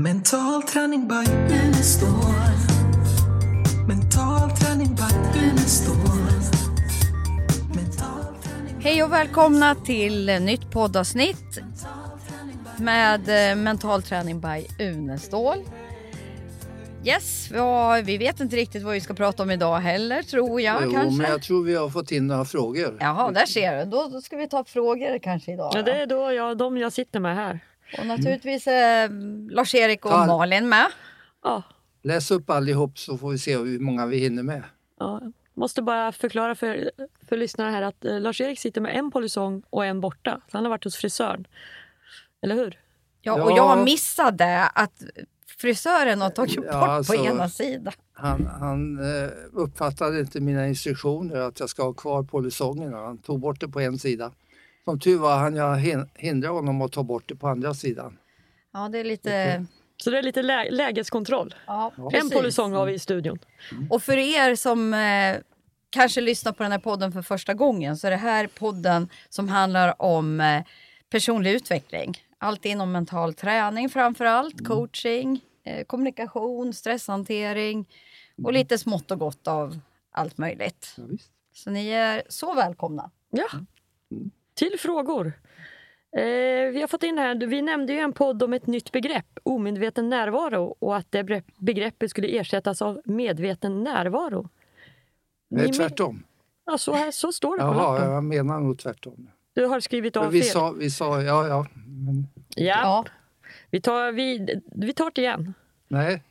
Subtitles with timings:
[0.00, 1.32] Mental träning by
[1.64, 2.08] Unestål.
[3.88, 5.96] Mental träning by Unestål.
[8.80, 11.58] Hej och välkomna till nytt poddavsnitt
[12.76, 15.58] med eh, mental träning by Unestål.
[17.04, 20.82] Yes, ja, vi vet inte riktigt vad vi ska prata om idag heller tror jag
[20.84, 21.22] jo, kanske.
[21.22, 22.96] men jag tror vi har fått in några frågor.
[23.00, 23.90] Jaha, där ser du.
[23.90, 25.72] Då, då ska vi ta frågor kanske idag.
[25.74, 27.60] Ja, det är då jag, de jag sitter med här.
[27.98, 29.10] Och naturligtvis eh,
[29.50, 30.26] Lars-Erik och Ja.
[30.26, 30.86] Malin med.
[31.44, 31.62] Ja,
[32.02, 34.62] Läs upp allihop så får vi se hur många vi hinner med.
[35.00, 35.22] ja.
[35.54, 36.90] Måste bara förklara för,
[37.28, 40.40] för lyssnarna här att eh, Lars-Erik sitter med en polisong och en borta.
[40.50, 41.46] Så han har varit hos frisören.
[42.42, 42.78] Eller hur?
[43.22, 43.56] Ja, och Ja.
[43.56, 45.02] jag missade att
[45.58, 47.92] frisören har tagit Ja, bort alltså- på ena sidan.
[48.12, 52.92] Han, han eh, uppfattade inte mina instruktioner att jag ska ha kvar polisongen.
[52.92, 54.32] Han tog bort det på en sida.
[54.88, 58.18] Som tur var han jag hin- hindrade honom att ta bort det på andra sidan.
[58.72, 59.66] Ja, det är lite...
[59.96, 61.54] Så det är lite lä lägeskontroll.
[61.66, 63.38] Ja, En polisong har vi i studion.
[63.90, 65.36] Och för er som eh,
[65.90, 69.48] kanske lyssnar på den här podden för första gången så är det här podden som
[69.48, 70.62] handlar om eh,
[71.10, 72.14] personlig utveckling.
[72.38, 77.88] Allt inom mental träning framför allt, coaching, eh, kommunikation, stresshantering
[78.44, 79.78] och lite smått och gott av
[80.12, 80.94] allt möjligt.
[80.96, 81.30] Ja, visst.
[81.54, 83.10] Så ni är så välkomna.
[83.30, 83.48] Ja.
[84.58, 85.32] Till frågor.
[86.16, 86.22] Eh,
[86.72, 90.08] vi har fått in här, vi nämnde ju en podd om ett nytt begrepp, omedveten
[90.08, 94.48] närvaro och att det begreppet skulle ersättas av medveten närvaro.
[95.50, 96.24] Nej, Ni- tvärtom.
[96.66, 98.12] Ja, så, här, så står det på Jaha, lappen.
[98.12, 99.30] jag menar nog tvärtom.
[99.54, 100.50] Du har skrivit av Vi fel.
[100.50, 103.04] sa, vi sa, ja, ja, men Ja, Ja.
[103.70, 105.54] Vi, tar, vi, vi tar det igen.
[105.88, 106.22] nej.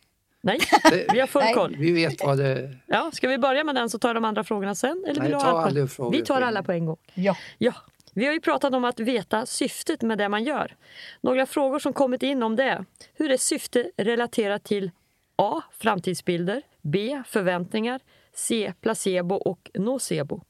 [0.41, 0.59] Nej,
[0.91, 1.53] Det, vi har full Nej.
[1.53, 1.75] koll.
[1.77, 4.75] vi vet vad det Ja, ska vi börja med den så tar de andra frågorna
[4.75, 5.03] sen?
[5.07, 6.97] Eller Nej, vill du ta aldrig frågor Vi tar alla på en gång.
[7.13, 7.37] Ja.
[7.57, 7.73] Ja,
[8.17, 10.75] vi har ju pratat om att veta syftet med det man gör.
[11.21, 12.85] Några frågor som kommit in om det.
[13.13, 14.91] Hur är syfte relaterat till
[15.35, 15.61] A.
[15.71, 17.23] Framtidsbilder B.
[17.27, 17.99] Förväntningar
[18.33, 18.73] C.
[18.81, 20.41] Placebo och nocebo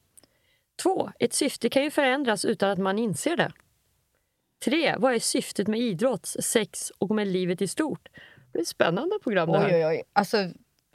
[0.82, 1.10] 2.
[1.18, 3.52] Ett syfte kan ju förändras utan att man inser det.
[4.64, 4.94] 3.
[4.98, 8.08] Vad är syftet med idrott, sex och med livet i stort?
[8.14, 9.68] Det blir ett spännande program det här.
[9.68, 10.02] Oj, oj, oj.
[10.12, 10.36] Alltså,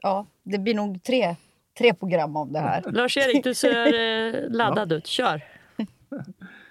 [0.01, 1.35] ja, det blir nog tre,
[1.77, 2.83] tre program om det här.
[2.91, 5.07] Lars-Erik, du ser eh, laddad ut.
[5.07, 5.41] Kör!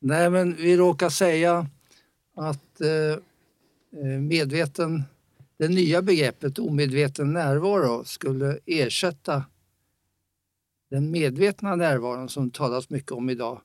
[0.00, 1.66] Nej, men vi råkar säga
[2.36, 3.12] att eh,
[4.02, 5.02] eh, medveten,
[5.58, 9.44] det nya begreppet omedveten närvaro skulle ersätta
[10.90, 13.62] den medvetna närvaron som det talas mycket om idag.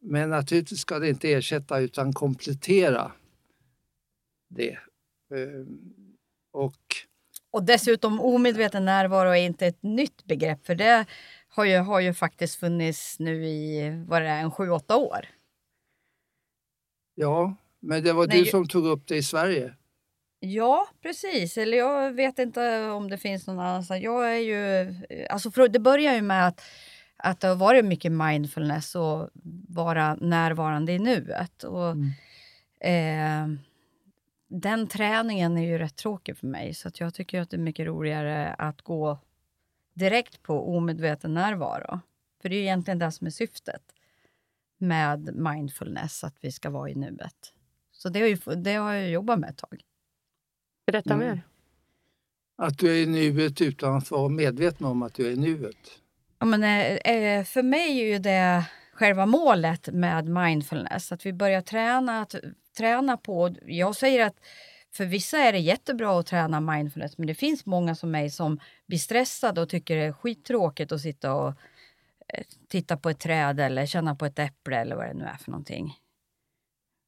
[0.00, 3.12] Men naturligtvis ska det inte ersätta utan komplettera
[4.48, 4.72] det.
[5.34, 5.66] Eh,
[6.52, 6.76] och
[7.50, 11.06] Och dessutom omedveten närvaro är inte ett nytt begrepp för det
[11.48, 15.26] har ju, har ju faktiskt funnits nu i vad det är, en sju, åtta år
[17.18, 19.74] ja, men det var Nej, du som tog upp det i Sverige.
[20.40, 21.58] Ja, precis.
[21.58, 24.02] Eller jag vet inte om det finns någon annanstans.
[24.02, 24.94] Jag är ju...
[25.30, 26.62] Alltså för, det börjar ju med att,
[27.16, 29.30] att det har varit mycket mindfulness och
[29.68, 31.62] vara närvarande i nuet.
[31.62, 31.90] Och,
[32.88, 33.46] eh,
[34.48, 37.58] den träningen är ju rätt tråkig för mig, så att jag tycker att det är
[37.58, 39.18] mycket roligare att gå
[39.94, 42.00] direkt på omedveten närvaro.
[42.42, 43.82] För det är ju egentligen det som är syftet
[44.78, 47.52] med mindfulness, att vi ska vara i nuet.
[47.92, 49.80] Så det har, ju, det har jag jobbat med ett tag.
[50.86, 51.26] Berätta Mm.
[51.28, 51.42] mer.
[52.56, 56.00] Att du är i nuet utan att vara medveten om att du är i nuet.
[56.38, 61.12] Ja, men, eh, eh, för mig är ju det själva målet med mindfulness.
[61.12, 62.34] Att vi börjar träna, att
[62.76, 63.54] träna på...
[63.66, 64.36] Jag säger att
[64.92, 68.60] för vissa är det jättebra att träna mindfulness men det finns många som mig som
[68.86, 71.54] blir stressade och tycker det är skittråkigt att sitta och
[72.68, 75.50] titta på ett träd eller känna på ett äpple eller vad det nu är för
[75.50, 75.94] någonting.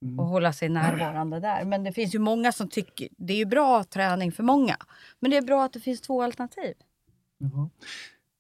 [0.05, 0.21] Mm.
[0.21, 1.65] Och hålla sig närvarande där.
[1.65, 3.09] Men det finns ju många som tycker...
[3.17, 4.77] Det är ju bra träning för många.
[5.21, 6.75] Men det är bra att det finns två alternativ.
[7.39, 7.71] Jaha.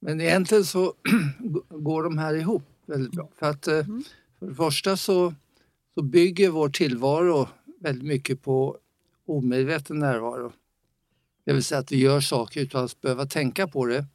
[0.00, 0.94] Men egentligen så
[1.68, 3.28] går de här ihop väldigt bra.
[3.38, 3.84] För att eh,
[4.38, 5.34] för det första så,
[5.94, 7.48] så bygger vår tillvaro
[7.80, 8.78] väldigt mycket på
[9.26, 10.52] omedveten närvaro.
[11.44, 14.06] Det vill säga att vi gör saker utan att behöva tänka på det.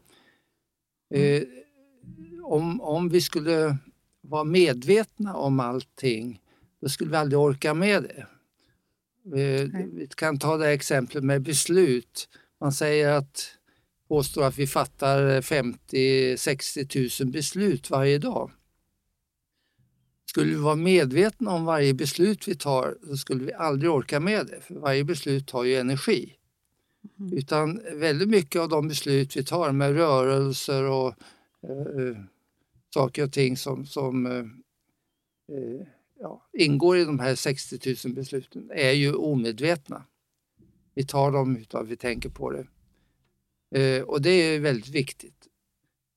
[1.13, 1.44] Eh,
[2.45, 3.77] om, om vi skulle
[4.21, 6.42] vara medvetna om allting,
[6.81, 8.27] då skulle vi aldrig orka med det.
[9.39, 12.30] Eh, vi kan ta det här exemplet med beslut.
[12.59, 13.57] Man säger att
[14.07, 18.51] påstår att vi fattar 50-60 000 beslut varje dag.
[20.25, 24.47] Skulle vi vara medvetna om varje beslut vi tar så skulle vi aldrig orka med
[24.47, 26.33] det, för varje beslut tar ju energi.
[27.31, 31.07] Utan väldigt mycket av de beslut vi tar med rörelser och
[31.63, 32.18] eh,
[32.95, 34.45] saker och ting som, som eh,
[35.56, 35.88] eh
[36.19, 40.06] ja, ingår i de här 60 000 besluten är ju omedvetna.
[40.94, 42.68] Vi tar dem utan att vi tänker på det.
[43.80, 45.47] Eh, och det är väldigt viktigt.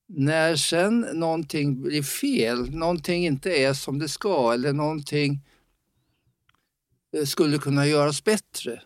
[0.06, 5.40] När sen någonting blir fel, någonting inte är som det ska eller någonting
[7.12, 8.82] eh, skulle kunna göras bättre,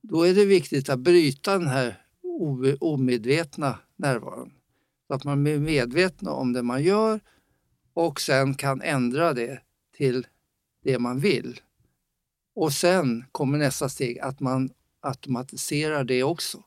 [0.00, 2.02] då är det viktigt att bryta den här
[2.80, 4.55] omedvetna närvaron.
[5.06, 7.20] Så att man blir medveten om det man gör
[7.94, 9.60] och sen kan ändra det
[9.96, 10.26] till
[10.82, 11.60] det man vill.
[12.54, 14.70] Och sen kommer nästa steg att man
[15.00, 16.62] automatiserar det också.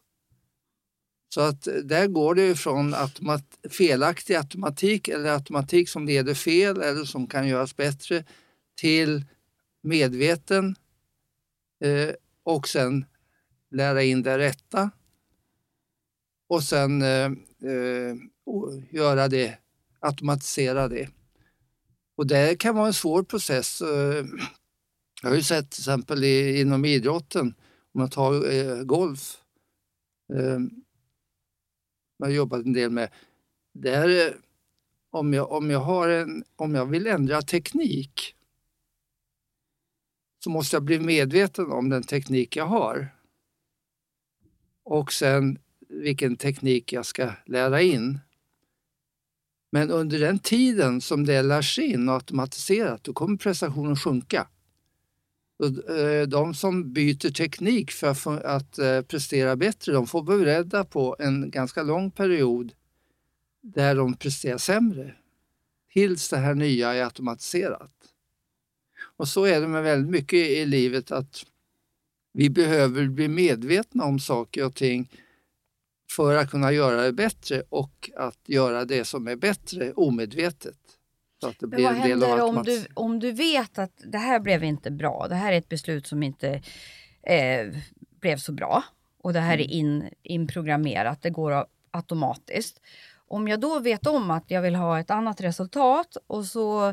[1.33, 7.05] Så att där går det från automat, felaktig automatik eller automatik som leder fel eller
[7.05, 8.25] som kan göras bättre
[8.75, 9.25] till
[9.81, 10.75] medveten
[11.83, 12.09] eh,
[12.43, 13.05] och sen
[13.71, 14.91] lära in det rätta
[16.47, 17.29] och sen eh,
[17.63, 18.15] eh,
[18.45, 19.57] och göra det,
[19.99, 21.09] automatisera det.
[22.17, 23.81] Och det kan vara en svår process.
[23.81, 24.25] Eh,
[25.21, 27.47] jag har ju sett till exempel inom idrotten,
[27.93, 29.37] om man tar eh, golf,
[30.33, 30.59] eh,
[32.17, 33.09] jag har jobbat en del med,
[33.73, 34.33] där eh,
[35.11, 38.35] om jag, om, jag har en, om jag vill ändra teknik
[40.43, 43.15] så måste jag bli medveten om den teknik jag har.
[44.83, 45.59] Och sen
[45.99, 48.19] vilken teknik jag ska lära in.
[49.71, 54.47] Men under den tiden som det lärs in och automatiserat, då kommer prestationen sjunka.
[55.63, 61.15] Eh, de som byter teknik för att eh, prestera bättre, de får vara beredda på
[61.19, 62.71] en ganska lång period
[63.61, 65.15] där de presterar sämre.
[65.93, 67.91] Tills det här nya är automatiserat.
[69.17, 71.45] Och så är det med väldigt mycket i livet att
[72.33, 75.09] vi behöver bli medvetna om saker och ting
[76.11, 80.77] för att kunna göra det bättre och att göra det som är bättre omedvetet.
[81.41, 83.31] Så att det Men blir vad en del av händer om automatis- du, om du
[83.31, 86.61] vet att det här blev inte bra, det här är ett beslut som inte
[87.23, 87.67] eh,
[88.21, 88.83] blev så bra
[89.23, 92.81] och det här är in, inprogrammerat, det går automatiskt.
[93.27, 96.87] Om jag då vet om att jag vill ha ett annat resultat och så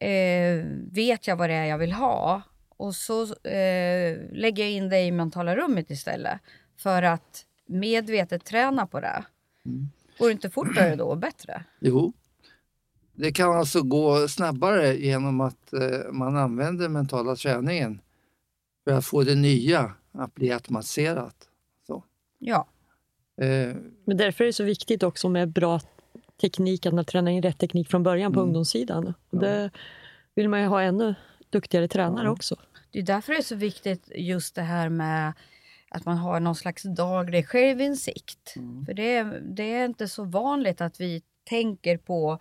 [0.00, 4.88] eh, vet jag vad det är jag vill ha och så eh, lägger jag in
[4.88, 6.40] det i mentala rummet istället
[6.76, 9.24] för att medvetet träna på det.
[9.66, 9.88] Mm.
[10.18, 11.64] Går det inte fortare då och bättre?
[11.80, 12.12] Jo,
[13.14, 18.00] det kan alltså gå snabbare genom att eh, man använder mentala träningen
[18.84, 21.48] för att få det nya att bli automatiserat.
[21.86, 22.04] Så.
[22.38, 22.66] Ja.
[23.40, 25.80] Eh, Men därför är det så viktigt också med bra
[26.40, 28.48] teknik, att man tränar in rätt teknik från början på Mm.
[28.48, 29.06] ungdomssidan.
[29.06, 29.38] Och Ja.
[29.38, 29.70] Det
[30.34, 31.14] vill man ju ha ännu
[31.50, 32.30] duktigare tränare Ja.
[32.30, 32.56] också.
[32.90, 35.32] Det är därför det är så viktigt just det här med
[35.90, 38.54] att man har någon slags daglig självinsikt.
[38.56, 38.86] Mm.
[38.86, 42.38] För det är, det är inte så vanligt att vi tänker på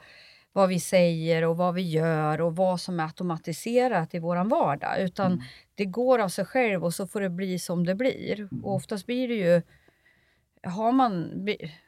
[0.53, 5.01] vad vi säger och vad vi gör och vad som är automatiserat i våran vardag.
[5.01, 5.43] Utan Mm.
[5.75, 8.39] det går av sig själv och så får det bli som det blir.
[8.39, 8.65] Mm.
[8.65, 9.61] Och oftast blir det ju
[10.63, 11.45] har man,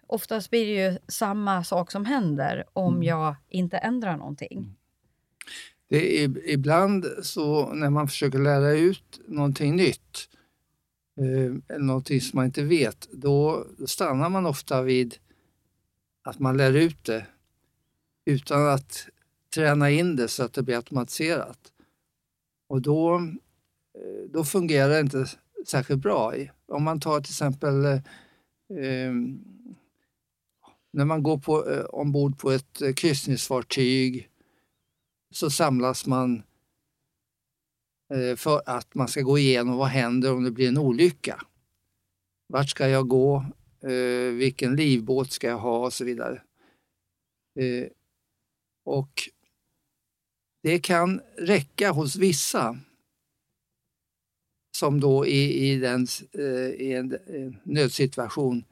[0.07, 3.03] oftast blir det ju samma sak som händer om Mm.
[3.03, 4.75] jag inte ändrar någonting.
[5.89, 10.29] det är, ibland så när man försöker lära ut någonting nytt,
[11.19, 15.17] eh, eller någonting som man inte vet, då, stannar man ofta vid
[16.23, 17.25] att man lär ut det
[18.25, 19.07] utan att
[19.55, 21.73] träna in det så att det blir automatiserat.
[22.67, 25.25] Och då, eh, då fungerar det inte
[25.67, 26.33] särskilt bra.
[26.67, 28.01] Om man tar till exempel eh,
[28.77, 29.13] eh,
[30.91, 34.29] när man går på, eh, ombord på ett eh, kryssningsfartyg
[35.31, 36.43] så samlas man eh,
[38.13, 41.41] Eh, för att man ska gå igenom vad händer om det blir en olycka.
[42.47, 43.45] Vart ska jag gå?
[43.81, 46.41] Eh, vilken livbåt ska jag ha och så vidare.
[47.59, 47.87] Eh,
[48.85, 49.29] och
[50.63, 52.79] det kan räcka hos vissa
[54.77, 56.07] som då i, i, den,
[56.77, 58.63] i en, en nödsituation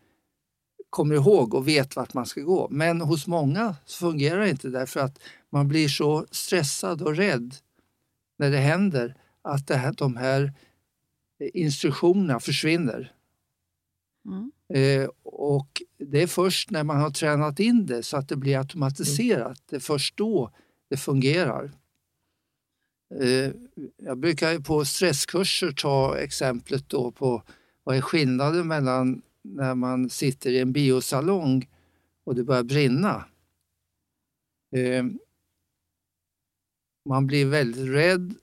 [0.90, 2.68] kommer ihåg och vet vart man ska gå.
[2.72, 7.56] Men hos många så fungerar det inte därför att man blir så stressad och rädd
[8.38, 9.16] när det händer
[9.48, 10.54] att det här, de här
[11.54, 13.14] instruktionerna försvinner.
[14.26, 14.52] Mm.
[14.74, 18.58] Eh, och det är först när man har tränat in det så att det blir
[18.58, 20.52] automatiserat, det är först då
[20.90, 21.72] det fungerar.
[23.16, 23.52] Eh,
[23.98, 27.44] jag brukar ju på stresskurser ta exemplet då på
[27.84, 31.70] vad är skillnaden mellan när man sitter i en biosalong
[32.24, 33.26] och det börjar brinna.
[34.76, 35.06] Eh,
[37.06, 38.36] man blir väldigt rädd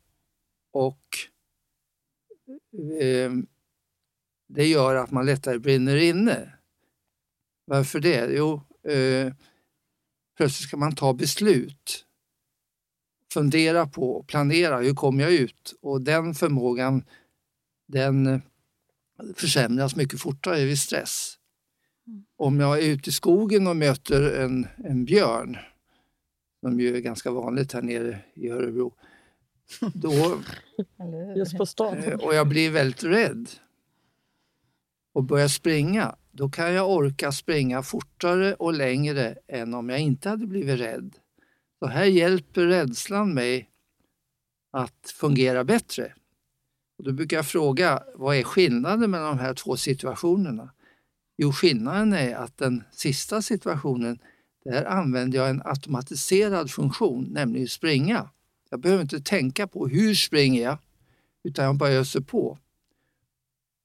[0.74, 1.00] och
[3.00, 3.32] eh,
[4.48, 6.52] det gör att man lättare brinner inne.
[7.64, 8.32] Varför det?
[8.32, 9.32] Jo, eh,
[10.36, 12.06] plötsligt ska man ta beslut
[13.32, 15.74] fundera på och planera, hur kommer jag ut?
[15.80, 17.04] Och den förmågan
[17.88, 18.42] den
[19.34, 21.38] försämras mycket fortare vid stress.
[22.36, 25.56] Om jag är ute i skogen och möter en, en björn,
[26.60, 28.94] som ju är ganska vanligt här nere i Örebro,
[29.94, 30.40] då,
[31.36, 31.98] Just på stan.
[31.98, 33.48] eh, och jag blir väldigt rädd
[35.14, 40.28] och börjar springa, då kan jag orka springa fortare och längre än om jag inte
[40.28, 41.14] hade blivit rädd.
[41.78, 43.70] Så här hjälper rädslan mig
[44.72, 46.12] att fungera bättre.
[46.98, 50.70] Och då brukar jag fråga, vad är skillnaden mellan de här två situationerna?
[51.36, 54.18] Jo, skillnaden är att den sista situationen,
[54.64, 58.30] där använder jag en automatiserad funktion, nämligen springa.
[58.74, 60.78] Jag behöver inte tänka på hur springer jag,
[61.44, 62.58] utan jag bara öser på.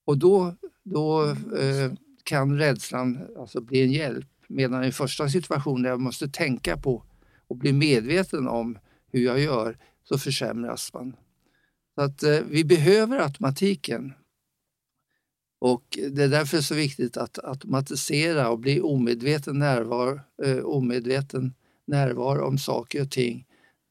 [0.06, 1.26] Och då, då
[1.60, 1.94] eh,
[2.24, 4.28] kan rädslan alltså bli en hjälp.
[4.48, 7.04] Medan i första situationen där jag måste tänka på
[7.48, 8.80] och bli medveten om
[9.12, 11.16] hur jag gör, så försämras man.
[11.96, 14.14] Så att eh, vi behöver automatiken.
[15.60, 21.54] Och det är därför så viktigt att automatisera och bli omedveten närvaro, eh, omedveten
[21.86, 23.46] närvaro om saker och ting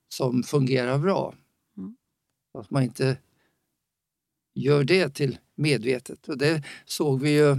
[0.09, 1.35] som fungerar bra.
[1.77, 1.97] Mm.
[2.59, 3.19] Att man inte
[4.55, 6.29] gör det till medvetet.
[6.29, 7.51] Och det såg vi ju,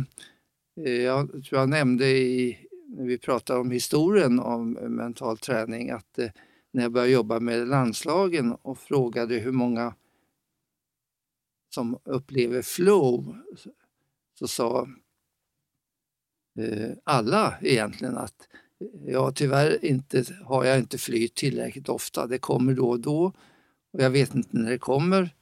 [0.85, 6.19] eh, jag tror jag nämnde i, när vi pratade om historien om mental träning, att
[6.19, 6.29] eh,
[6.71, 9.95] när jag började jobba med landslagen och frågade hur många
[11.69, 13.37] som upplever flow
[14.39, 14.87] så sa
[16.59, 18.47] eh, alla egentligen att
[19.05, 22.27] ja, tyvärr inte, har jag inte flyt tillräckligt ofta.
[22.27, 23.33] Det kommer då och då
[23.93, 25.35] och jag vet inte när det kommer.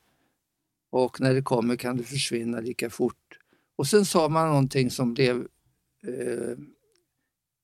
[0.92, 3.40] Och när det kommer kan det försvinna lika fort.
[3.76, 5.48] Och sen sa man någonting som blev
[6.08, 6.58] eh,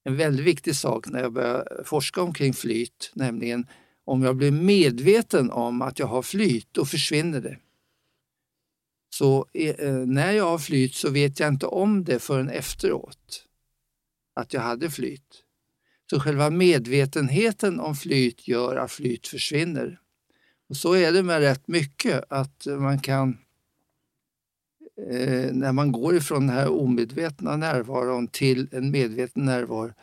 [0.03, 3.67] en väldigt viktig sak när jag började forska omkring flyt, nämligen
[4.05, 7.57] om jag blir medveten om att jag har flyt, då försvinner det.
[9.15, 13.45] Så eh, när jag har flyt så vet jag inte om det förrän efteråt,
[14.33, 15.42] att jag hade flyt.
[16.13, 19.99] Så själva medvetenheten om flyt gör att flyt försvinner.
[20.69, 23.37] Och så är det med rätt mycket, att man kan
[25.09, 29.93] eh, när man går ifrån den här omedvetna närvaron till en medveten närvaro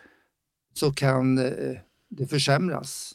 [0.74, 1.76] så kan eh,
[2.08, 3.12] det försämras.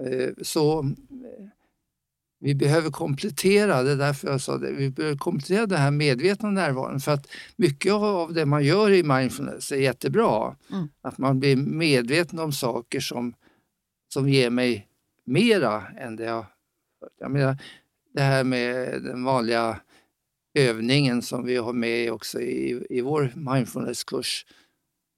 [0.00, 1.46] Eh, så eh,
[2.44, 6.50] vi behöver komplettera, det är därför jag sa det, vi behöver komplettera den här medvetna
[6.50, 10.56] närvaron för att mycket av det man gör i mindfulness är jättebra.
[10.70, 10.88] Mm.
[11.02, 13.34] Att man blir medveten om saker som,
[14.08, 14.88] som ger mig
[15.26, 16.46] mera än det jag...
[17.20, 17.56] Jag menar,
[18.14, 19.80] det här med den vanliga
[20.54, 24.46] övningen som vi har med också i, i vår mindfulnesskurs.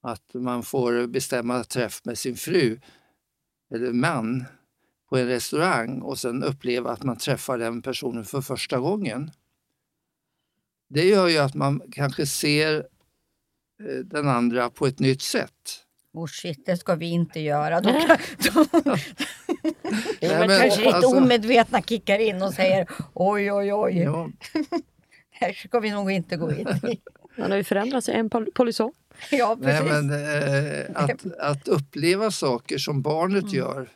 [0.03, 2.79] Att man får bestämma träff med sin fru
[3.75, 4.45] eller man
[5.09, 9.31] på en restaurang och sen uppleva att man träffar den personen för första gången.
[10.89, 15.53] Det gör ju att man kanske ser eh, den andra på ett nytt sätt.
[16.13, 17.81] Oh shit, det ska vi inte göra.
[17.81, 18.19] Då, kan-
[20.21, 24.31] Nej, men men kanske lite alltså- omedvetna kickar in och säger oj, oj, oj, Ja,
[25.31, 27.01] här ska vi nog inte gå in i.
[27.37, 28.93] Han har ju förändrats, en pol- polisson.
[29.31, 29.93] Ja, Nej, precis.
[29.93, 33.89] men, eh, att, att uppleva saker som barnet gör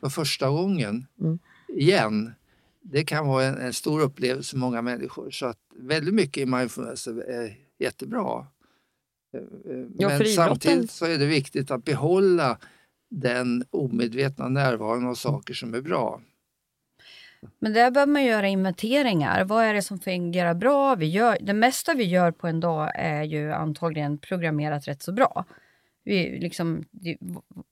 [0.00, 1.38] för första gången Mm.
[1.68, 2.32] igen,
[2.82, 5.30] det kan vara en, en stor upplevelse för många människor.
[5.30, 8.46] Så att väldigt mycket i mindfulness är jättebra.
[9.34, 12.58] Eh, eh, Ja, Men idrotten- samtidigt så är det viktigt att behålla
[13.10, 16.20] den omedvetna närvaron av saker som är bra.
[17.58, 19.44] Men där behöver man göra inventeringar.
[19.44, 20.94] Vad är det som fungerar bra?
[20.94, 25.12] Vi gör, det mesta vi gör på en dag är ju antagligen programmerat rätt så
[25.12, 25.44] bra.
[26.40, 26.84] Liksom,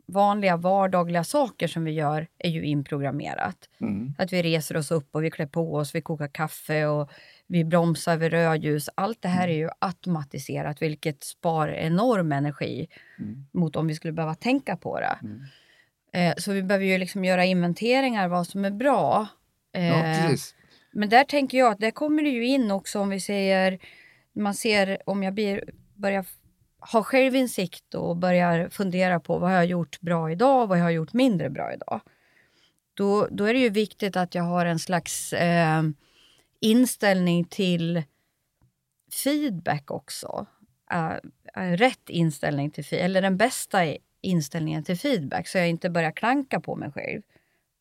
[0.06, 3.56] vanliga vardagliga saker som vi gör är ju inprogrammerat.
[3.80, 4.14] Mm.
[4.18, 7.10] Att vi reser oss upp och vi klär på oss, vi kokar kaffe och
[7.46, 8.88] vi bromsar vid rödljus.
[8.94, 12.88] Allt det här är ju automatiserat vilket spar enorm energi
[13.18, 13.46] Mm.
[13.52, 15.18] mot om vi skulle behöva tänka på det.
[15.22, 15.40] Mm.
[16.12, 19.26] Eh, så vi behöver ju liksom göra inventeringar vad som är bra.
[19.72, 20.54] Ja, Eh, precis.
[20.92, 23.78] men där tänker jag att där kommer det ju in också om vi säger,
[24.32, 25.64] man ser om jag blir,
[25.94, 26.24] börjar
[26.88, 30.84] har självinsikt och börjar fundera på vad jag har gjort bra idag, och vad jag
[30.84, 32.00] har gjort mindre bra idag.
[32.94, 35.82] Då, då är det ju viktigt att jag har en slags eh,
[36.60, 38.02] inställning till
[39.24, 40.46] feedback också.
[40.92, 41.16] Eh,
[41.56, 46.10] eh rätt inställning till feedback, eller den bästa inställningen till feedback så jag inte börjar
[46.10, 47.22] klanka på mig själv.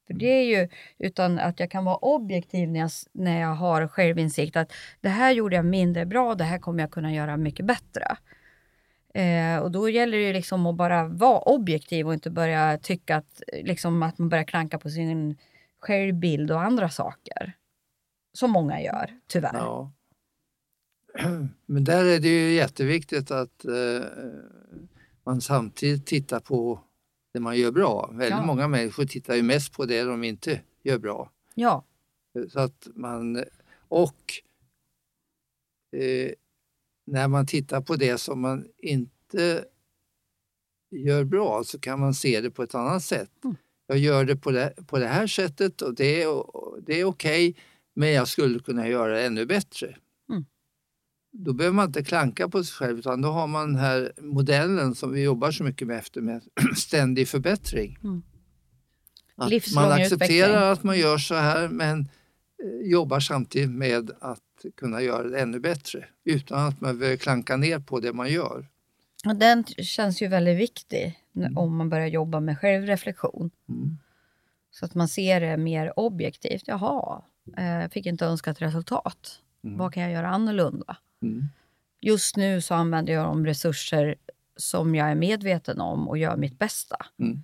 [0.08, 3.88] För det är ju, utan att jag kan vara objektiv när jag, när jag har
[3.88, 7.66] självinsikt att det här gjorde jag mindre bra, det här kommer jag kunna göra mycket
[7.66, 8.18] bättre.
[9.16, 13.16] Eh, och då gäller det ju liksom att bara vara objektiv och inte börja tycka
[13.16, 15.38] att, liksom, att man börjar klanka på sin
[15.80, 17.54] självbild och andra saker.
[18.34, 19.54] Som många gör, tyvärr.
[19.54, 19.92] Ja.
[21.66, 24.04] Men där är det ju jätteviktigt att eh,
[25.24, 26.80] man samtidigt tittar på
[27.34, 28.10] det man gör bra.
[28.12, 28.46] Väldigt Ja.
[28.46, 31.32] många människor tittar ju mest på det de inte gör bra.
[31.56, 31.86] Ja,
[32.50, 33.44] Så att man,
[33.88, 34.34] och
[35.98, 36.32] eh,
[37.06, 39.66] när man tittar på det som man inte
[40.92, 43.32] gör bra så kan man se det på ett annat sätt.
[43.44, 43.56] Mm.
[43.88, 46.44] Jag gör det på det, på det här sättet och det är,
[46.86, 47.56] det är okej
[47.96, 49.98] men jag skulle kunna göra det ännu bättre.
[50.30, 50.46] Mm.
[51.32, 54.96] Då behöver man inte klanka på sig själv utan då har man den här modellen
[54.96, 56.42] som vi jobbar så mycket med efter med
[56.76, 57.98] ständig förbättring.
[58.04, 58.24] Mm.
[59.76, 60.56] Man accepterar utveckling.
[60.56, 64.42] att man gör så här men eh, jobbar samtidigt med att
[64.72, 68.68] kunna göra det ännu bättre utan att man behöver klanka ner på det man gör.
[69.26, 73.52] och den känns ju väldigt viktig n- om man börjar jobba med självreflektion.
[73.70, 73.98] Mm.
[74.72, 76.64] Så att man ser det mer objektivt.
[76.68, 77.22] Jaha,
[77.58, 79.40] eh, jag fick inte önskat resultat.
[79.64, 79.78] Mm.
[79.78, 80.98] Vad kan jag göra annorlunda?
[81.22, 81.44] Mm.
[82.02, 84.16] Just nu så använder jag de resurser
[84.58, 86.98] som jag är medveten om och gör mitt bästa.
[87.20, 87.44] Mm.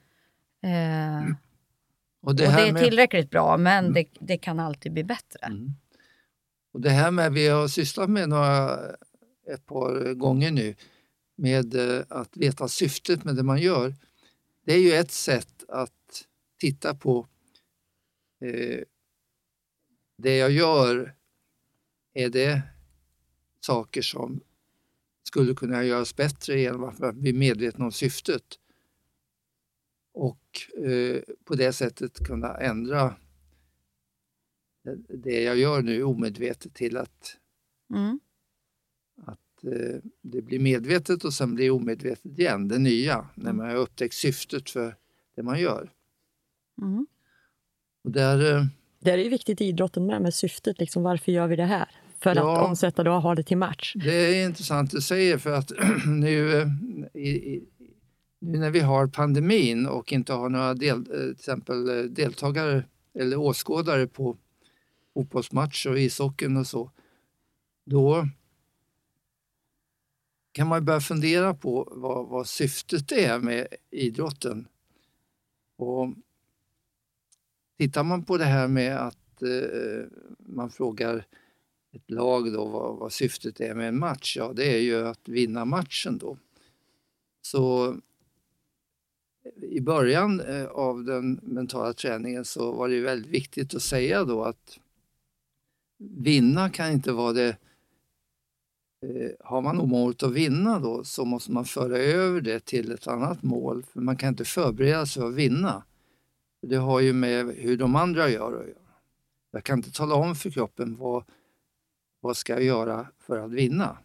[0.64, 1.32] Eh,
[2.22, 3.94] Och det och det är med- tillräckligt bra, men Mm.
[3.94, 5.40] det, det kan alltid bli bättre.
[5.46, 5.74] Mm.
[6.72, 8.80] Och det här med, vi har sysslat med några,
[9.48, 10.76] ett par gånger nu,
[11.36, 13.96] med eh, att veta syftet med det man gör.
[14.66, 16.28] Det är ju ett sätt att
[16.60, 17.28] titta på
[18.42, 18.84] eh,
[20.18, 21.16] det jag gör,
[22.14, 22.62] är det
[23.60, 24.42] saker som
[25.24, 28.60] skulle kunna göras bättre genom att bli medveten om syftet
[30.14, 33.16] och eh, på det sättet kunna ändra
[35.24, 37.38] det jag gör nu omedvetet till att,
[37.94, 38.20] Mm.
[39.26, 43.58] att eh, det blir medvetet och sen blir omedvetet igen, det nya, när Mm.
[43.58, 44.96] man har upptäckt syftet för
[45.36, 45.92] det man gör.
[46.82, 47.08] Mm.
[48.04, 48.66] Och där, eh,
[49.00, 50.80] Det är ju viktigt i idrotten med, med syftet.
[50.80, 51.90] Liksom, varför gör vi det här?
[52.20, 52.62] För Ja.
[52.62, 53.94] att omsätta det och ha det till match.
[53.96, 55.72] det är intressant du säger för att
[56.06, 56.68] nu, eh,
[57.14, 57.64] i, i,
[58.40, 62.84] nu när vi har pandemin och inte har några del, eh, till exempel eh, deltagare
[63.20, 64.38] eller åskådare på
[65.14, 66.92] fotbollsmatcher och ishockeyn och så,
[67.86, 68.28] då
[70.52, 74.68] kan man börja fundera på vad, vad syftet är med idrotten.
[75.78, 76.14] Och
[77.78, 80.06] tittar man på det här med att eh,
[80.40, 81.26] man frågar
[81.92, 85.30] ett lag då vad, vad syftet är med en match, ja det är ju att
[85.30, 86.38] vinna matchen då.
[87.42, 87.96] Så
[89.62, 94.44] i början eh, av den mentala träningen så var det väldigt viktigt att säga då
[94.44, 94.80] att
[96.10, 97.58] vinna kan inte vara det
[99.02, 103.08] eh, har man målet att vinna då så måste man föra över det till ett
[103.08, 105.84] annat mål för man kan inte förbereda sig för att vinna.
[106.62, 108.78] Det har ju med hur de andra gör att göra.
[109.52, 111.24] Jag kan inte tala om för kroppen vad,
[112.20, 113.98] vad ska jag göra för att vinna.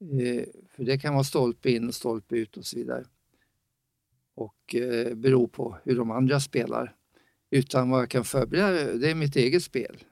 [0.00, 3.04] Eh, för det kan vara stolpe in och stolpe ut och så vidare.
[4.34, 6.96] Och eh, bero på hur de andra spelar.
[7.50, 10.04] Utan vad jag kan förbereda, det är mitt eget spel.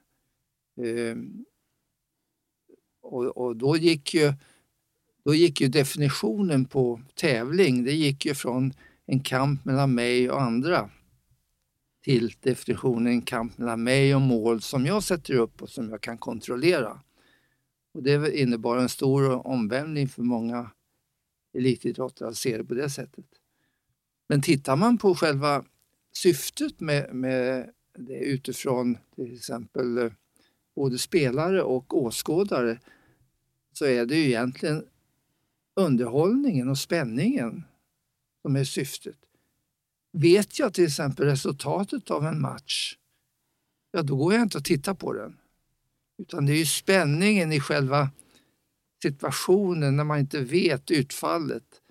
[0.77, 1.45] Ehm,
[3.01, 4.33] och, och då gick ju
[5.23, 8.73] då gick ju definitionen på tävling, det gick ju från
[9.05, 10.89] en kamp mellan mig och andra
[12.03, 16.01] till definitionen en kamp mellan mig och mål som jag sätter upp och som jag
[16.01, 17.01] kan kontrollera.
[17.93, 20.71] Och det innebar en stor omvändning för många
[21.53, 23.25] elitidrottare att se det på det sättet.
[24.29, 25.65] Men tittar man på själva
[26.11, 30.11] syftet med, med det utifrån till exempel eh,
[30.75, 32.79] både spelare och åskådare
[33.73, 34.85] så är det ju egentligen
[35.75, 37.63] underhållningen och spänningen
[38.41, 39.17] som är syftet.
[40.11, 42.97] Vet jag till exempel resultatet av en match,
[43.91, 45.37] ja då går jag inte att titta på den.
[46.17, 48.09] Utan det är ju spänningen i själva
[49.01, 51.81] situationen när man inte vet utfallet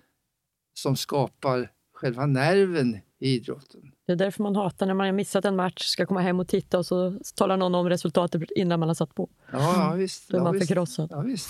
[0.73, 3.94] som skapar själva nerven i idrotten.
[4.05, 6.47] Det är därför man hatar när man har missat en match, ska komma hem och
[6.47, 9.29] titta och så talar någon om resultatet innan man har satt på.
[9.51, 10.29] Ja, ja visst.
[10.29, 10.67] Då är Ja, man visst.
[10.67, 11.11] förkrossad.
[11.11, 11.49] Ja, visst.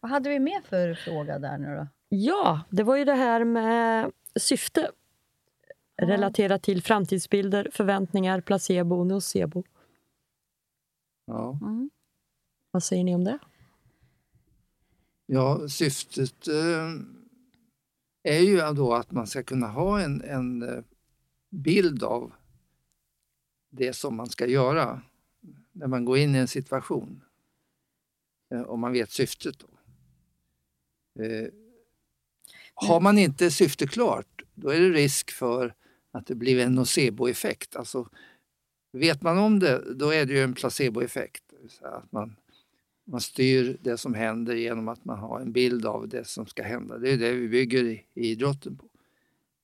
[0.00, 1.86] Vad hade vi mer för fråga där nu då?
[2.08, 4.90] Ja, det var ju det här med syfte.
[6.02, 9.64] Relaterat till framtidsbilder, förväntningar, placebo, nocebo.
[11.26, 11.58] Ja.
[11.62, 11.90] Mm.
[12.70, 13.38] Vad säger ni om det?
[15.26, 16.90] Ja, syftet eh,
[18.34, 20.84] är ju då att man ska kunna ha en, en eh,
[21.54, 22.32] bild av
[23.70, 25.02] det som man ska göra
[25.72, 27.24] när man går in i en situation.
[28.50, 29.56] Eh, om man vet syftet.
[29.58, 29.66] Då.
[31.22, 31.48] Eh,
[32.74, 35.74] har man inte syfte klart, då är det risk för
[36.10, 37.76] att det blir en noceboeffekt.
[37.76, 38.08] Alltså,
[38.92, 41.42] vet man om det, då är det ju en placeboeffekt.
[41.80, 42.36] Att man,
[43.04, 46.62] man styr det som händer genom att man har en bild av det som ska
[46.62, 46.98] hända.
[46.98, 48.88] Det är det vi bygger i, i idrotten på.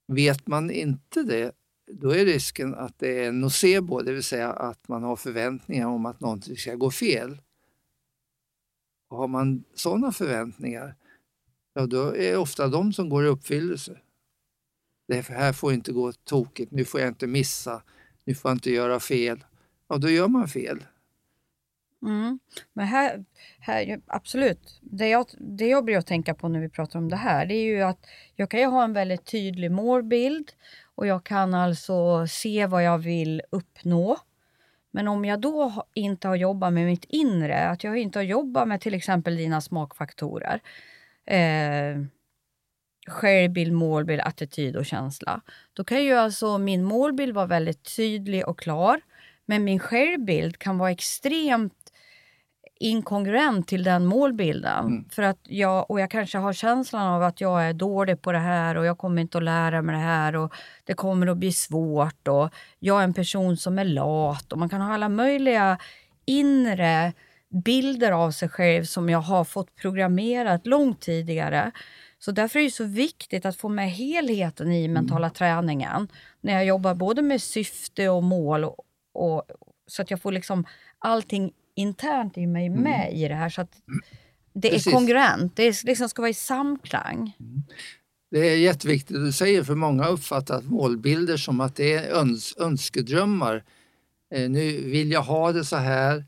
[0.07, 1.53] Vet man inte det,
[1.92, 6.07] då är risken att det är nocebo, det vill säga att man har förväntningar om
[6.07, 7.40] att någonting ska gå fel.
[9.09, 10.94] Och har man sådana förväntningar,
[11.74, 13.98] ja då är det ofta de som går i uppfyllelse.
[15.09, 17.83] Det här får inte gå tokigt, nu får jag inte missa,
[18.24, 19.44] nu får jag inte göra fel.
[19.88, 20.85] Ja, då gör man fel.
[22.03, 22.38] Mm.
[22.72, 23.24] Men här,
[23.61, 24.81] här, absolut.
[24.81, 27.55] Det jag, det jag blir att tänka på när vi pratar om det här, det
[27.55, 30.53] är ju att jag kan ju ha en väldigt tydlig målbild
[31.01, 34.19] och jag kan alltså se vad jag vill uppnå.
[34.91, 38.69] Men om jag då inte har jobbat med mitt inre, att jag inte har jobbat
[38.69, 40.61] med till exempel dina smakfaktorer,
[41.27, 41.97] eh,
[43.07, 45.41] självbild, målbild, attityd och känsla.
[45.73, 49.01] Då kan ju alltså min målbild vara väldigt tydlig och klar,
[49.47, 51.89] men min självbild kan vara extremt
[52.83, 54.87] inkongruent till den målbilden.
[54.87, 55.09] Mm.
[55.11, 58.38] För att jag, och jag kanske har känslan av att jag är dålig på det
[58.38, 61.53] här och jag kommer inte att lära mig det här och det kommer att bli
[61.53, 65.79] svårt och jag är en person som är lat och man kan ha alla möjliga
[66.25, 67.12] inre
[67.64, 71.71] bilder av sig själv som jag har fått programmerat långt tidigare.
[72.19, 76.09] Så därför är det så viktigt att få med helheten i mentala träningen
[76.40, 78.77] när jag jobbar både med syfte och mål och,
[79.12, 79.45] och,
[79.87, 80.64] så att jag får liksom
[80.99, 83.77] allting internt i mig med i det här så att
[84.53, 84.93] det är Precis.
[84.93, 87.37] kongruent, det är, liksom ska vara i samklang.
[88.31, 92.55] Det är jätteviktigt du säger, för många har uppfattat målbilder som att det är öns
[92.59, 93.64] önskedrömmar.
[94.35, 96.25] Eh, nu vill jag ha det så här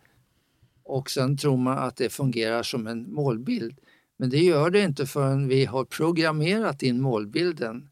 [0.85, 3.79] och sen tror man att det fungerar som en målbild.
[4.19, 7.89] Men det gör det inte förrän vi har programmerat in målbilden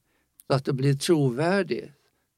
[0.46, 1.90] så att det blir trovärdigt.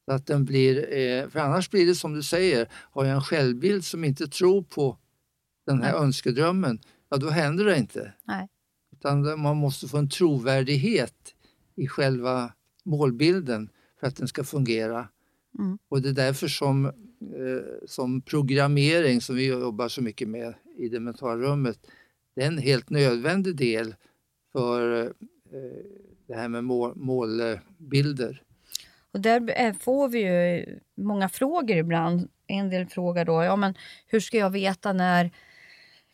[0.05, 3.21] Så att den blir, eh, för annars blir det som du säger, har jag en
[3.21, 4.97] självbild som inte tror på
[5.65, 6.01] den här Nej.
[6.01, 8.13] önskedrömmen, ja då händer det inte.
[8.23, 8.47] Nej.
[8.91, 11.35] Utan man måste få en trovärdighet
[11.75, 15.07] i själva målbilden för att den ska fungera.
[15.59, 15.77] Mm.
[15.89, 16.91] Och det är därför som, eh,
[17.87, 21.79] som programmering, som vi jobbar så mycket med i det mentala rummet,
[22.35, 23.95] det är en helt nödvändig del
[24.51, 25.09] för eh,
[26.27, 28.41] det här med mål, målbilder.
[29.11, 32.29] Och där är- får vi ju många frågor ibland.
[32.47, 33.73] En del frågar då, ja men
[34.07, 35.31] hur ska jag veta när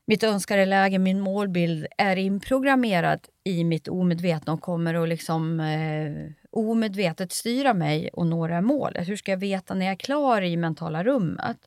[0.10, 6.32] mitt önskade läge, min målbild är inprogrammerad i mitt omedvetna och kommer att liksom eh,
[6.52, 9.08] omedvetet styra mig och nå det här målet.
[9.08, 11.58] Hur ska jag veta när jag är klar i mentala rummet?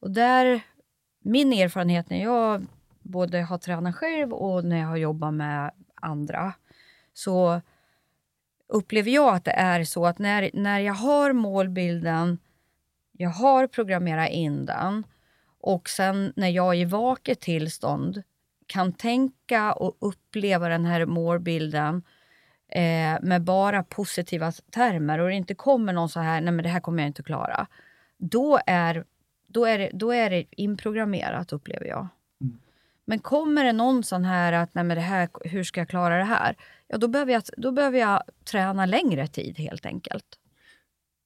[0.00, 0.60] Och där,
[1.22, 2.66] min erfarenhet när jag
[3.02, 6.52] både har tränat själv och när jag har jobbat med andra,
[7.12, 7.60] så
[8.68, 12.38] upplever jag att det är så att när, när jag har målbilden,
[13.12, 15.04] jag har programmerat in den
[15.62, 18.22] och sen när jag i vaket tillstånd
[18.66, 22.02] kan tänka och uppleva den här målbilden
[22.68, 26.68] eh, med bara positiva termer och det inte kommer någon så här, nej men det
[26.68, 27.66] här kommer jag inte att klara.
[28.18, 29.04] Då är,
[29.46, 32.08] då är, det, då är det inprogrammerat upplever jag.
[32.40, 32.58] Mm.
[33.04, 36.18] Men kommer det någon sån här att, nej men det här, hur ska jag klara
[36.18, 36.56] det här?
[36.88, 40.38] Ja, då behöver, jag, då behöver jag träna längre tid helt enkelt.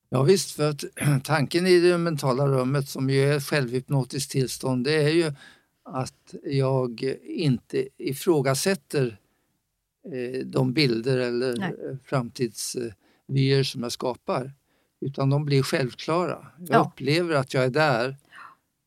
[0.09, 0.85] Ja visst, för att
[1.25, 5.33] tanken i det mentala rummet som ju är ett självhypnotiskt tillstånd, det är ju
[5.85, 9.19] att jag inte ifrågasätter
[10.13, 11.75] eh, de bilder eller Nej.
[11.91, 14.53] eh, framtidsvyer som jag skapar.
[15.01, 16.47] Utan de blir självklara.
[16.59, 16.91] Jag Ja.
[16.93, 18.17] upplever att jag är där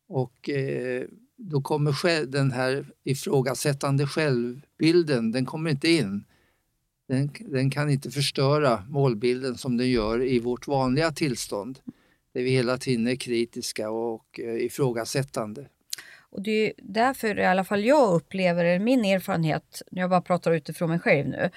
[0.08, 1.04] och eh,
[1.38, 6.24] då kommer den här ifrågasättande självbilden, den kommer inte in.
[7.10, 11.80] Den, den kan inte förstöra målbilden som den gör i vårt vanliga tillstånd.
[12.34, 15.66] Där vi hela tiden är kritiska och eh, ifrågasättande.
[16.20, 20.90] Och det är därför i alla fall jag upplever, min erfarenhet, jag bara pratar utifrån
[20.90, 21.50] mig själv nu,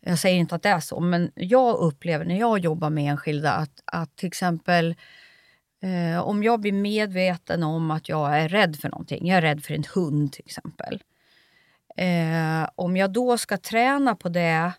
[0.00, 3.52] jag säger inte att det är så, men jag upplever när jag jobbar med enskilda
[3.52, 4.94] att, att till exempel
[5.82, 9.64] eh, om jag blir medveten om att jag är rädd för någonting, jag är rädd
[9.64, 11.02] för en hund till exempel.
[11.96, 14.72] Eh, om jag då ska träna på det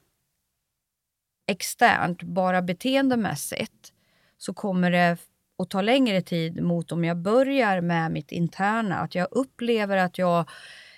[1.47, 3.93] externt, bara beteendemässigt,
[4.37, 5.17] så kommer det
[5.57, 8.95] att ta längre tid mot om jag börjar med mitt interna.
[8.95, 10.49] Att jag upplever att jag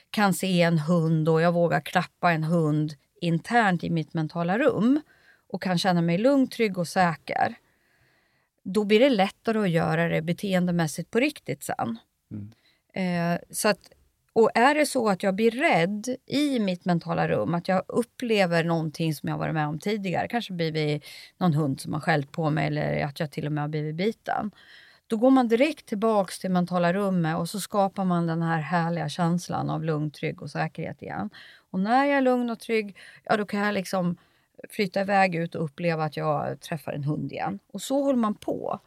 [0.09, 5.01] kan se en hund och jag vågar klappa en hund internt i mitt mentala rum
[5.47, 7.55] och kan känna mig lugn, trygg och säker.
[8.63, 11.97] Då blir det lättare att göra det beteendemässigt på riktigt sen.
[12.31, 12.51] Mm.
[12.93, 13.91] Eh, så att,
[14.35, 18.63] och är det så att jag blir rädd i mitt mentala rum, att jag upplever
[18.63, 21.05] någonting som jag varit med om tidigare, kanske blivit
[21.37, 23.95] någon hund som har skällt på mig eller att jag till och med har blivit
[23.95, 24.51] biten.
[25.07, 29.09] Då går man direkt tillbaks till mentala rummet och så skapar man den här härliga
[29.09, 31.29] känslan av lugn, trygg och säkerhet igen.
[31.71, 34.17] Och när jag är lugn och trygg, ja då kan jag liksom
[34.69, 37.59] flytta iväg ut och uppleva att jag träffar en hund igen.
[37.71, 38.79] Och så håller man på.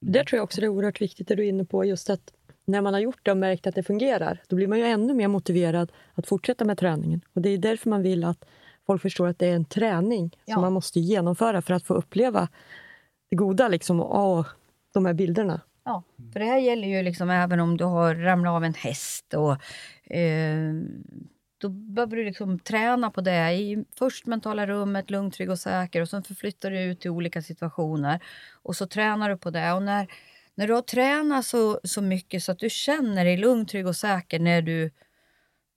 [0.00, 2.32] Där tror jag också det är oerhört viktigt, det du är inne på, just att
[2.64, 5.14] när man har gjort det och märkt att det fungerar, då blir man ju ännu
[5.14, 7.20] mer motiverad att fortsätta med träningen.
[7.32, 8.44] Och Det är därför man vill att
[8.86, 10.54] folk förstår att det är en träning Ja.
[10.54, 12.48] som man måste genomföra för att få uppleva
[13.30, 14.46] det goda liksom, och
[14.94, 15.60] de här bilderna.
[15.84, 19.34] Ja, för det här gäller ju liksom även om du har ramlat av en häst
[19.34, 19.52] och
[20.16, 20.72] eh,
[21.58, 26.00] då behöver du liksom träna på det i först mentala rummet, lugn, trygg och säker
[26.00, 28.20] och sen förflyttar du ut till olika situationer
[28.62, 30.06] och så tränar du på det och när,
[30.54, 33.96] när du har tränat så, så mycket så att du känner dig lugn, trygg och
[33.96, 34.90] säker när du,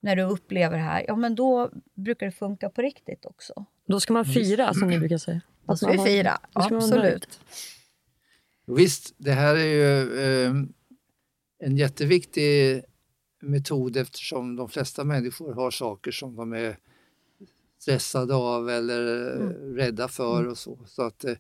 [0.02, 3.66] när du upplever det här, ja men då brukar det funka på riktigt också.
[3.88, 5.42] Då ska man fira, som ni brukar säga.
[5.66, 7.40] Då ska man vi har- fira, absolut.
[8.68, 10.54] Visst, det här är ju eh,
[11.60, 12.82] en jätteviktig
[13.42, 16.78] metod eftersom de flesta människor har saker som de är
[17.80, 20.80] stressade av eller eh, rädda för och så.
[20.86, 21.34] Så att eh,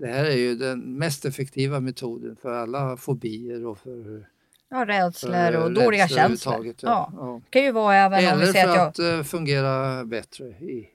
[0.00, 4.26] det här är ju den mest effektiva metoden för alla fobier och för,
[4.72, 6.74] Ja, rädslor och dåliga känslor.
[6.80, 7.12] Ja.
[7.16, 7.40] Ja.
[7.44, 8.88] Det kan ju vara även om Eller vi för att jag...
[8.88, 10.88] att eh, fungera bättre i,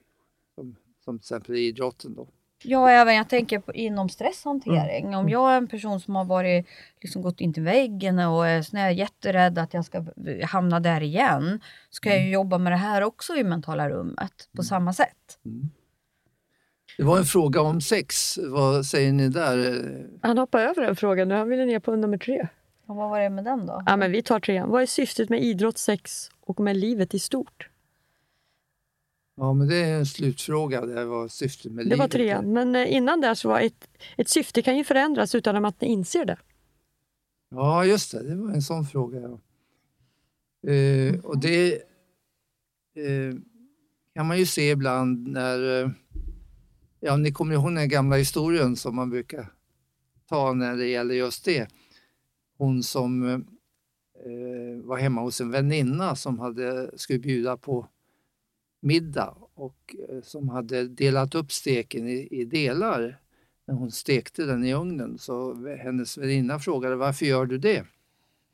[0.54, 2.14] som, som till exempel i idrotten.
[2.14, 2.28] Då.
[2.64, 5.04] Ja, även jag tänker på, inom stresshantering.
[5.06, 5.18] Mm.
[5.18, 6.66] Om jag är en person som har varit,
[7.00, 10.04] liksom gått in till väggen och är sån här jätterädd att jag ska
[10.44, 12.26] hamna där igen, så kan jag Mm.
[12.28, 15.38] ju jobba med det här också i mentala rummet på samma sätt.
[16.96, 20.06] Det var en fråga om sex, vad säger ni där?
[20.22, 21.34] Han hoppar över den frågan nu.
[21.34, 22.48] Han ville ner på nummer tre.
[22.86, 23.82] Och vad var det med den då?
[23.86, 24.70] Ja, men vi tar trean.
[24.70, 27.68] Vad är syftet med idrott, sex och med livet i stort?
[29.36, 30.86] Ja, men det är en slutfråga.
[30.86, 31.98] Det var syftet med Det livet.
[31.98, 32.52] var trean.
[32.52, 35.72] Men eh, innan där så var ett, ett syfte kan ju förändras utan att man
[35.80, 36.36] inser det.
[37.50, 38.28] Ja, just det.
[38.28, 39.20] Det var en sån fråga.
[39.20, 39.38] Ja.
[40.72, 41.72] Eh, och det
[42.94, 43.34] eh,
[44.14, 45.90] kan man ju se ibland när...
[47.06, 49.52] Ja, ni kommer ihåg den gamla historien som man brukar
[50.28, 51.68] ta när det gäller just det.
[52.58, 53.38] Hon som eh,
[54.84, 57.88] var hemma hos en väninna som hade, skulle bjuda på
[58.80, 63.20] middag och eh, som hade delat upp steken i, i delar
[63.64, 65.18] när hon stekte den i ugnen.
[65.18, 67.86] Så hennes väninna frågade varför gör du det?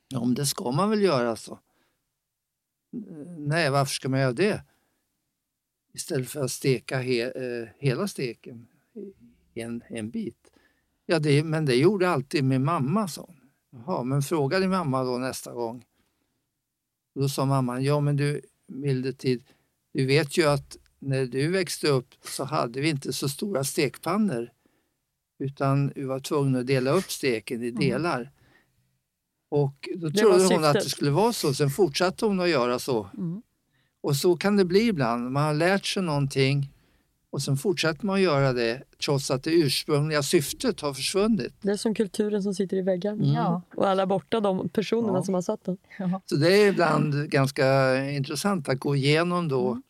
[0.07, 1.59] Ja, men det ska man väl göra så.
[3.37, 4.61] Nej, varför ska man göra det?
[5.93, 8.67] Istället för att steka he, eh, hela steken
[9.53, 10.51] i en, en bit.
[11.05, 13.29] Ja, det, men det gjorde alltid min mamma, sa.
[13.71, 15.85] Jaha, men fråga din mamma då nästa gång.
[17.15, 19.43] Då sa mamman, ja men du Mildetid,
[19.93, 24.49] du vet ju att när du växte upp så hade vi inte så stora stekpannor
[25.39, 28.31] utan vi var tvungna att dela upp steken i delar.
[29.49, 33.09] Och då trodde hon att det skulle vara så, sen fortsatte hon att göra så.
[33.17, 33.41] Mm.
[34.03, 36.69] Och så kan det bli ibland, man har lärt sig någonting
[37.29, 41.53] och sen fortsätter man att göra det trots att det ursprungliga syftet har försvunnit.
[41.61, 43.23] Det är som kulturen som sitter i väggarna.
[43.25, 43.61] Ja.
[43.75, 45.23] Och alla borta, de personerna Ja.
[45.23, 45.77] som har satt den.
[46.25, 49.81] Så det är ibland ganska intressant att gå igenom då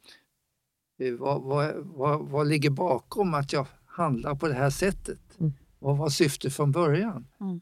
[0.99, 5.19] eh, vad, vad, vad, vad ligger bakom att jag handlar på det här sättet.
[5.39, 5.53] Mm.
[5.79, 7.27] Vad var syftet från början?
[7.41, 7.61] Mm.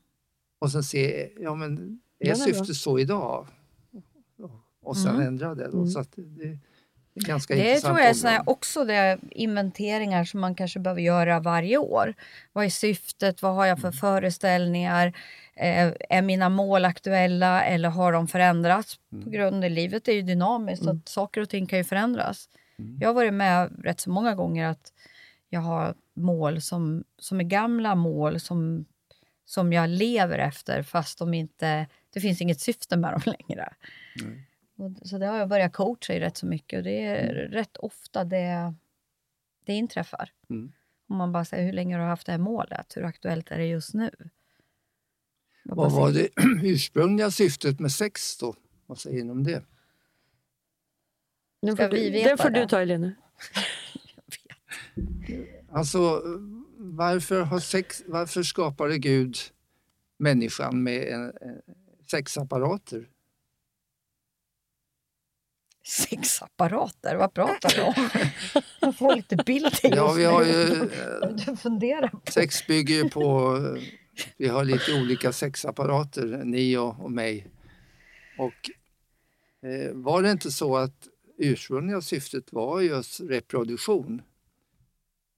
[0.59, 1.73] Och sen se, ja men
[2.19, 2.45] är Den är bra.
[2.45, 3.47] syftet så idag?
[4.83, 5.27] Och sen Mm.
[5.27, 5.77] ändra det då.
[5.77, 5.87] Mm.
[5.87, 6.21] Så att det,
[7.13, 7.95] det är ganska Det intressant.
[7.97, 7.99] tror
[8.31, 12.13] jag är också det inventeringar som man kanske behöver göra varje år.
[12.53, 13.41] Vad är syftet?
[13.41, 15.07] Vad har jag för föreställningar?
[15.55, 18.99] Eh, är mina mål aktuella eller har de förändrats?
[19.23, 22.49] På grund av livet är ju dynamiskt, så att saker och ting kan ju förändras.
[22.99, 24.93] Jag har varit med rätt så många gånger att
[25.49, 28.85] jag har mål som, som är gamla mål som,
[29.45, 33.73] som jag lever efter fast de inte, det finns inget syfte med dem längre.
[34.15, 34.50] Och,
[35.01, 38.23] så det har jag börjat coacha i rätt så mycket och det är rätt ofta
[38.23, 38.73] det,
[39.65, 40.31] det inträffar.
[40.49, 40.71] Mm.
[41.07, 42.97] Om man bara säger hur länge har du haft det här målet?
[42.97, 44.11] Hur aktuellt är det just nu?
[45.63, 46.29] Bara Vad var det
[46.63, 48.55] ursprungliga syftet med sex då?
[48.85, 49.63] Vad säger ni om det?
[51.73, 52.59] Ska får, vi du, veta den får det?
[52.59, 53.15] du ta, Helene.
[55.73, 56.21] Alltså,
[56.77, 59.37] varför, har sex, varför skapade Gud
[60.17, 61.61] människan med en, en,
[62.11, 63.09] sexapparater?
[65.83, 68.09] Sexapparater, vad pratar du om?
[68.79, 70.89] Jag får lite bilder just Ja, vi har ju,
[71.45, 72.31] Du funderar på.
[72.31, 73.57] sex bygger ju på...
[74.37, 77.47] Vi har lite olika sexapparater, ni och, och mig.
[78.37, 78.71] Och
[79.63, 84.21] Eh, var det inte så att ursprungliga syftet var just reproduktion?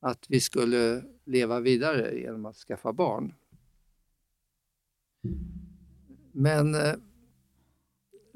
[0.01, 3.33] Att vi skulle leva vidare genom att skaffa barn.
[6.31, 6.93] Men eh,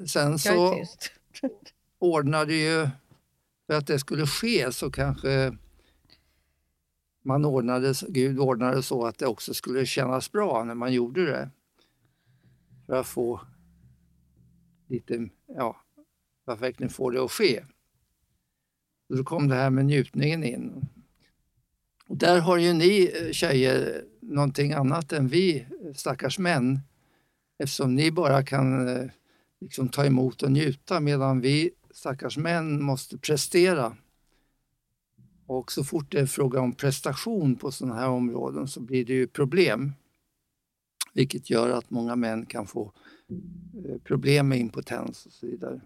[0.07, 1.13] sen Jag är så tyst
[1.99, 2.87] ordnade ju,
[3.67, 5.57] för att det skulle ske så kanske
[7.23, 11.49] man ordnade, Gud ordnade så att det också skulle kännas bra när man gjorde det.
[12.85, 13.41] För att få
[14.87, 15.81] lite, ja,
[16.45, 17.63] för att verkligen få det att ske.
[19.07, 20.87] Så då kom det här med njutningen in.
[22.07, 26.79] Och där har ju ni eh, tjejer någonting annat än vi stackars män.
[27.59, 29.05] Eftersom ni bara kan eh,
[29.61, 33.97] liksom ta emot och njuta medan vi stackars män måste prestera.
[35.45, 39.13] Och så fort det är fråga om prestation på sådana här områden så blir det
[39.13, 39.93] ju problem.
[41.13, 42.93] Vilket gör att många män kan få
[43.85, 45.81] eh, problem med impotens och så vidare.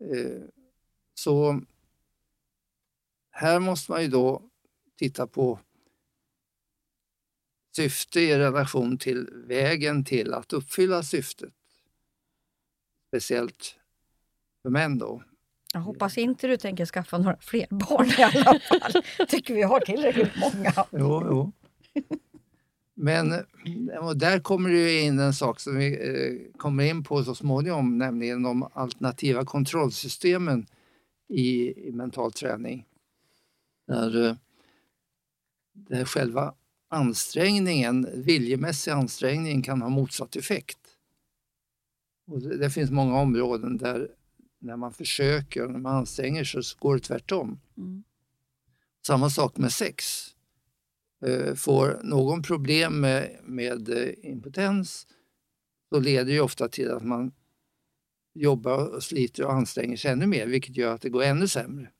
[0.00, 0.42] Eh,
[1.14, 1.60] så
[3.30, 4.42] här måste man ju då
[4.96, 5.60] titta på
[7.76, 11.54] syfte i relation till vägen till att uppfylla syftet.
[13.08, 13.76] Speciellt
[14.66, 15.22] för män då.
[15.72, 19.02] Jag hoppas inte du tänker skaffa några fler barn i alla fall.
[19.28, 20.72] Tycker vi har tillräckligt många.
[20.90, 21.52] Jo, jo.
[22.94, 23.32] Men
[24.00, 27.34] och där kommer det ju in en sak som vi eh, kommer in på så
[27.34, 30.66] småningom, nämligen de alternativa kontrollsystemen
[31.28, 32.86] i, i mental träning.
[33.86, 34.34] Där, eh,
[35.72, 36.54] där själva
[36.88, 40.78] ansträngningen, viljemässig ansträngning kan ha motsatt effekt.
[42.26, 44.08] Och det, det finns många områden där
[44.58, 47.60] när man försöker, när man anstränger sig så går det tvärtom.
[47.76, 48.04] Mm.
[49.06, 50.26] Samma sak med sex.
[51.26, 55.06] Eh, Får någon problem med, med eh, impotens
[55.88, 57.32] så leder det ofta till att man
[58.34, 61.90] jobbar och sliter och anstränger sig ännu mer vilket gör att det går ännu sämre.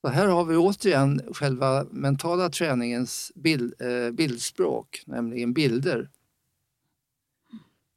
[0.00, 6.10] Så här har vi återigen själva mentala träningens bild, eh, bildspråk, nämligen bilder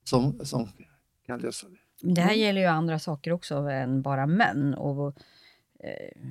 [0.03, 0.69] som, som
[1.25, 1.82] kan lösa det.
[2.03, 4.73] Men det här gäller ju andra saker också än bara män.
[4.73, 5.07] Och,
[5.79, 6.21] eh,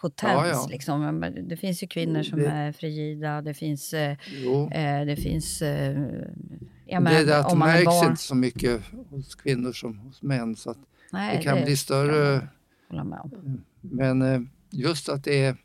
[0.00, 0.32] potens.
[0.32, 0.66] Ja, ja.
[0.70, 1.24] Liksom.
[1.48, 3.42] Det finns ju kvinnor som Det- är frigida.
[3.42, 3.94] Det finns...
[3.94, 4.16] Eh,
[4.72, 5.94] eh, det finns eh,
[6.86, 8.10] det men, det det om man är märks barn.
[8.10, 10.74] inte så mycket hos kvinnor som hos män så
[11.12, 12.48] Nej, det kan bli större
[12.90, 13.64] om.
[13.80, 14.40] Men eh,
[14.70, 15.56] just att det är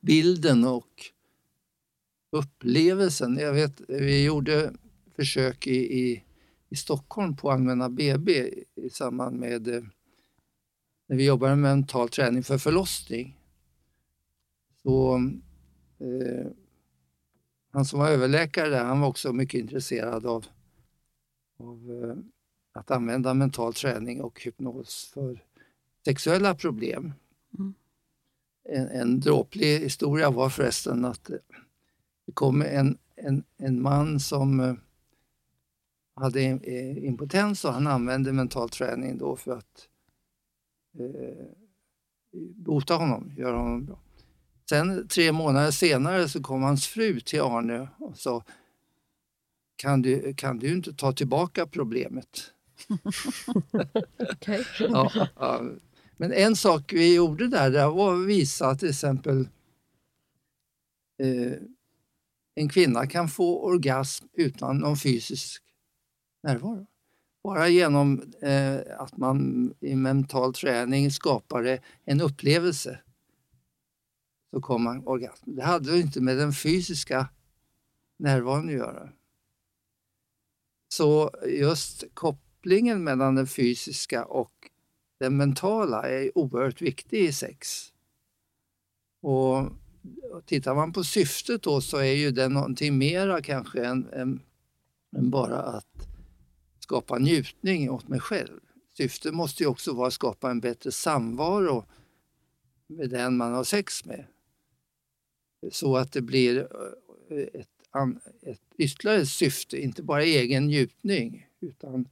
[0.00, 0.86] bilden och
[2.32, 3.38] upplevelsen.
[3.38, 4.72] Jag vet, vi gjorde
[5.16, 6.24] försök i, i,
[6.70, 8.30] i Stockholm på Allmänna BB
[8.74, 9.82] i samband med eh,
[11.06, 13.38] när vi jobbade med mental träning för förlossning.
[14.82, 15.16] Så
[15.98, 16.46] eh,
[17.72, 20.46] han som var överläkare där, han var också mycket intresserad av,
[21.58, 22.16] av eh,
[22.72, 25.44] att använda mental träning och hypnos för
[26.04, 27.12] sexuella problem.
[27.58, 27.74] Mm.
[28.64, 31.30] En, en dråplig historia var förresten att
[32.26, 34.74] det kom en, en, en man som eh,
[36.14, 39.88] hade eh, impotens och han använde mental träning då för att
[40.98, 41.46] eh,
[42.56, 44.00] bota honom, göra honom bra.
[44.68, 48.44] Sen tre månader senare så kom hans fru till Arne och sa
[49.76, 52.52] kan du, kan du inte ta tillbaka problemet?
[54.32, 54.66] Okej.
[54.78, 55.62] Ja, ja.
[56.16, 59.48] Men en sak vi gjorde där, det var att visa till exempel
[61.22, 61.52] eh,
[62.54, 65.62] en kvinna kan få orgasm utan någon fysisk
[66.42, 66.86] närvaro.
[67.42, 73.00] Bara genom eh, att man i mental träning skapade en upplevelse
[74.50, 75.54] så kom man orgasm.
[75.54, 77.28] Det hade ju inte med den fysiska
[78.18, 79.08] närvaron att göra.
[80.88, 84.70] Så just kopplingen mellan den fysiska och
[85.18, 87.92] den mentala är oerhört viktig i sex.
[89.22, 89.72] Och
[90.46, 94.42] tittar man på syftet då så är ju det någonting mera kanske än, än,
[95.16, 96.09] än bara att
[96.90, 98.60] skapa njutning åt mig själv.
[98.96, 101.84] Syftet måste ju också vara att skapa en bättre samvaro
[102.86, 104.24] med den man har sex med.
[105.72, 106.58] Så att det blir
[107.30, 107.68] eh, ett,
[108.42, 112.08] ett ytterligare syfte, inte bara egen njutning utan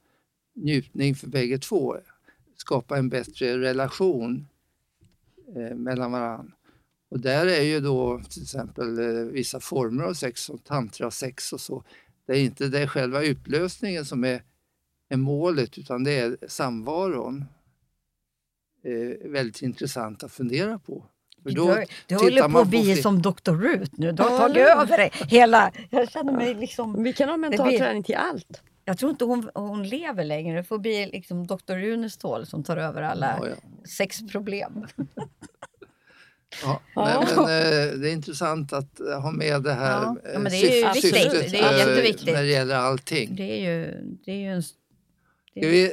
[0.53, 1.97] njutning för bägge två.
[2.57, 4.47] Skapa en bättre relation
[5.55, 6.53] eh, mellan varandra.
[7.09, 11.61] Och där är ju då till exempel eh, vissa former av sex som tantrasex och
[11.61, 11.83] så.
[12.25, 14.43] Det är inte det själva utlösningen som är,
[15.09, 17.45] är målet utan det är samvaron.
[18.85, 21.05] Eh, väldigt intressant att fundera på.
[21.43, 23.51] För Du, då du tittar håller på att bli som Dr.
[23.51, 24.11] Ruth nu.
[24.11, 25.71] Du har tagit över det hela.
[25.89, 27.03] Jag känner mig liksom...
[27.03, 28.61] Vi kan ha mental blir- träning till allt.
[28.85, 30.57] Jag tror inte hon, hon lever längre.
[30.57, 31.71] Det får bli liksom Dr.
[31.83, 33.55] Unestål som tar över alla Ja, ja.
[33.89, 34.85] sexproblem.
[36.63, 37.03] Ja, Ja.
[37.05, 40.51] Nej, men, eh, det är intressant att ha med det här Ja, ja, eh, men
[40.51, 41.15] det är ju syf- viktigt.
[41.15, 42.33] syftet, Det är eh, jätteviktigt.
[42.33, 43.35] när det gäller allting.
[43.35, 44.63] Det är ju, det är ju en...
[45.53, 45.91] Det vi, eh,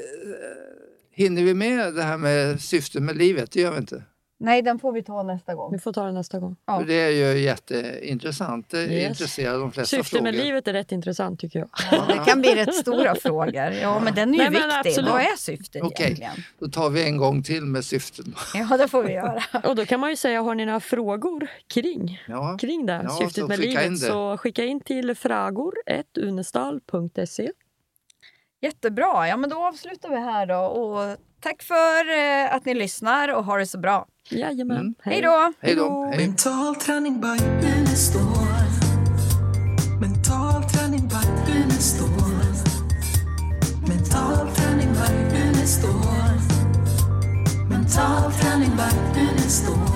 [1.12, 3.50] hinner vi med det här med syftet med livet?
[3.52, 4.02] Det gör vi inte.
[4.38, 5.78] nej, den får vi ta nästa Vi gång.
[5.80, 6.56] får ta det nästa gång.
[6.66, 6.82] Ja.
[6.86, 8.70] Det är ju jätteintressant.
[8.70, 9.08] Det Yes.
[9.08, 10.22] intresserar de flesta Syftet frågor.
[10.24, 11.68] med livet är rätt intressant tycker jag.
[11.90, 13.72] Ja, det kan bli rätt stora frågor.
[13.72, 14.70] Ja, men den är ju Nej, viktig.
[14.90, 15.10] absolut.
[15.10, 16.04] Vad är syftet Okej.
[16.06, 16.32] egentligen?
[16.58, 18.26] Då tar vi en gång till med syftet.
[18.54, 19.42] Ja, det får vi göra.
[19.64, 22.56] Och då kan man ju säga, har ni några frågor kring, Ja.
[22.60, 23.96] kring det, Ja, syftet med livet, det.
[23.96, 27.50] så skicka in till fragor.unestal.se.
[28.62, 29.28] Jättebra.
[29.28, 30.58] Ja, men då avslutar vi här då.
[30.58, 34.06] Och tack för eh, att ni lyssnar och ha det så bra.
[34.30, 34.76] Jajamän.
[34.76, 34.94] Mm.
[35.02, 35.52] Hej då!
[35.60, 36.12] Hej då!
[36.16, 37.44] Mental träning by
[37.78, 38.22] Unestål.
[40.00, 42.08] Mental träning by Unestål.
[43.88, 45.92] Mental träning by Unestål.
[47.70, 49.95] Mental träning by Unestål.